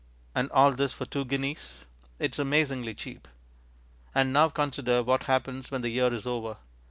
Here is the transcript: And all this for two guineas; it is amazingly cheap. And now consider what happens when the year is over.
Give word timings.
And 0.33 0.49
all 0.49 0.71
this 0.71 0.93
for 0.93 1.05
two 1.05 1.25
guineas; 1.25 1.85
it 2.17 2.33
is 2.33 2.39
amazingly 2.39 2.95
cheap. 2.95 3.27
And 4.15 4.33
now 4.33 4.49
consider 4.49 5.03
what 5.03 5.25
happens 5.25 5.69
when 5.69 5.83
the 5.83 5.89
year 5.89 6.11
is 6.11 6.25
over. 6.25 6.57